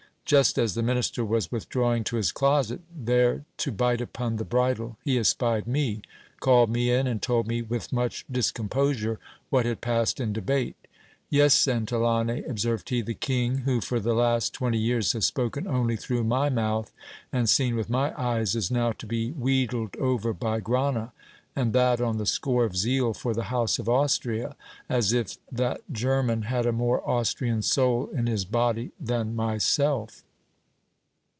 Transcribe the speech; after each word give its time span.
Just 0.23 0.57
as 0.57 0.75
the 0.75 0.81
minister 0.83 1.25
was 1.25 1.51
withdrawing 1.51 2.05
to 2.05 2.15
his 2.15 2.31
closet, 2.31 2.79
there 2.95 3.43
to 3.57 3.69
bite 3.69 3.99
upon 3.99 4.37
the 4.37 4.45
bridle, 4.45 4.95
he 5.03 5.17
espied 5.19 5.67
me, 5.67 6.03
called 6.39 6.69
me 6.69 6.89
in, 6.89 7.05
and 7.05 7.21
told 7.21 7.47
me 7.49 7.61
with 7.61 7.91
much 7.91 8.23
discomposure 8.31 9.19
what 9.49 9.65
had 9.65 9.81
passed 9.81 10.21
in 10.21 10.31
debate: 10.31 10.77
Yes, 11.29 11.53
Santillane, 11.53 12.45
observed 12.49 12.87
he, 12.91 13.01
the 13.01 13.13
king, 13.13 13.57
who 13.65 13.81
for 13.81 13.99
the 13.99 14.13
last 14.15 14.53
twenty 14.53 14.77
years 14.79 15.11
has 15.11 15.25
spoken 15.25 15.67
only 15.67 15.97
through 15.97 16.23
my 16.23 16.47
mouth, 16.49 16.93
and 17.33 17.49
seen 17.49 17.75
with 17.75 17.89
my 17.89 18.17
eyes, 18.17 18.55
is 18.55 18.71
now 18.71 18.93
to 18.93 19.05
be 19.05 19.31
wheedled 19.31 19.97
over 19.97 20.31
by 20.31 20.61
Grana; 20.61 21.11
and 21.53 21.73
that 21.73 21.99
on 21.99 22.17
the 22.17 22.25
score 22.25 22.63
of 22.63 22.77
zeal 22.77 23.13
for 23.13 23.33
the 23.33 23.43
house 23.51 23.77
of 23.77 23.89
Austria, 23.89 24.55
as 24.87 25.11
if 25.11 25.35
that 25.51 25.81
German 25.91 26.43
had 26.43 26.65
a 26.65 26.71
more 26.71 27.05
Austrian 27.07 27.61
soul 27.61 28.07
in 28.13 28.25
his 28.25 28.45
body 28.45 28.89
than 29.01 29.35
myself. 29.35 30.23